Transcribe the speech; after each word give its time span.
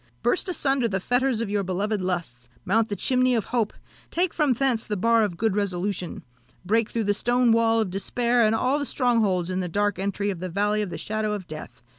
Burst 0.23 0.49
asunder 0.49 0.87
the 0.87 0.99
fetters 0.99 1.41
of 1.41 1.49
your 1.51 1.61
beloved 1.61 2.01
lusts, 2.01 2.49
mount 2.65 2.89
the 2.89 2.95
chimney 2.95 3.35
of 3.35 3.45
hope, 3.45 3.71
take 4.09 4.33
from 4.33 4.53
thence 4.53 4.83
the 4.83 4.97
bar 4.97 5.23
of 5.23 5.37
good 5.37 5.55
resolution, 5.55 6.23
break 6.65 6.89
through 6.89 7.03
the 7.03 7.13
stone 7.13 7.51
wall 7.51 7.79
of 7.79 7.91
despair, 7.91 8.41
and 8.43 8.55
all 8.55 8.79
the 8.79 8.85
strongholds 8.87 9.51
in 9.51 9.59
the 9.59 9.69
dark 9.69 9.99
entry 9.99 10.31
of 10.31 10.39
the 10.39 10.49
valley 10.49 10.81
of 10.81 10.89
the 10.89 10.97
shadow 10.97 11.33
of 11.33 11.45
death! 11.47 11.83